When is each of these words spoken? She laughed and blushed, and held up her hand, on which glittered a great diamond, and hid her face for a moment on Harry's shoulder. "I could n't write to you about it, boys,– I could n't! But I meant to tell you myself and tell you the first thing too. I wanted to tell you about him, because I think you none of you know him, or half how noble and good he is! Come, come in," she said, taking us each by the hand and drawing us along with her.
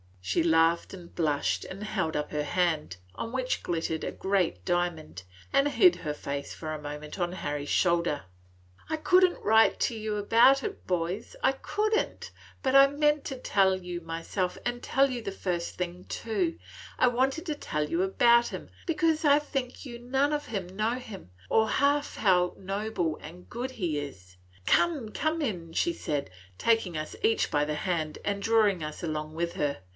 She 0.19 0.43
laughed 0.43 0.93
and 0.93 1.13
blushed, 1.13 1.65
and 1.65 1.83
held 1.83 2.15
up 2.15 2.31
her 2.31 2.43
hand, 2.43 2.97
on 3.15 3.31
which 3.31 3.61
glittered 3.63 4.03
a 4.03 4.11
great 4.11 4.63
diamond, 4.65 5.23
and 5.51 5.67
hid 5.67 5.95
her 5.97 6.13
face 6.13 6.53
for 6.53 6.73
a 6.73 6.81
moment 6.81 7.19
on 7.19 7.33
Harry's 7.33 7.69
shoulder. 7.69 8.23
"I 8.89 8.95
could 8.97 9.23
n't 9.23 9.43
write 9.43 9.79
to 9.81 9.95
you 9.95 10.15
about 10.15 10.63
it, 10.63 10.87
boys,– 10.87 11.35
I 11.43 11.51
could 11.51 11.95
n't! 11.99 12.31
But 12.63 12.75
I 12.75 12.87
meant 12.87 13.25
to 13.25 13.35
tell 13.37 13.75
you 13.75 13.99
myself 14.01 14.57
and 14.65 14.81
tell 14.81 15.09
you 15.09 15.21
the 15.21 15.31
first 15.31 15.75
thing 15.75 16.05
too. 16.05 16.57
I 16.97 17.07
wanted 17.07 17.45
to 17.47 17.55
tell 17.55 17.89
you 17.89 18.01
about 18.01 18.47
him, 18.47 18.69
because 18.87 19.25
I 19.25 19.37
think 19.37 19.85
you 19.85 19.99
none 19.99 20.33
of 20.33 20.49
you 20.51 20.61
know 20.61 20.95
him, 20.95 21.29
or 21.49 21.67
half 21.67 22.15
how 22.17 22.55
noble 22.57 23.17
and 23.21 23.49
good 23.49 23.71
he 23.71 23.99
is! 23.99 24.37
Come, 24.65 25.09
come 25.09 25.41
in," 25.41 25.73
she 25.73 25.93
said, 25.93 26.29
taking 26.57 26.95
us 26.97 27.15
each 27.21 27.51
by 27.51 27.65
the 27.65 27.75
hand 27.75 28.17
and 28.23 28.41
drawing 28.41 28.83
us 28.83 29.03
along 29.03 29.33
with 29.33 29.53
her. 29.53 29.79